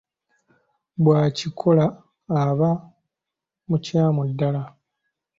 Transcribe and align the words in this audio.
Bw'akikola 1.03 1.85
aba 2.43 2.69
mukyamu 3.69 4.21
ddala! 4.29 4.61